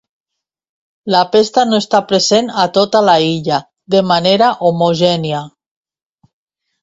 La 1.15 1.19
pesta 1.33 1.65
no 1.73 1.79
està 1.83 1.99
present 2.11 2.47
a 2.63 2.63
tota 2.77 3.01
l'illa 3.09 3.59
de 3.95 4.01
manera 4.13 4.47
homogènia. 4.71 5.43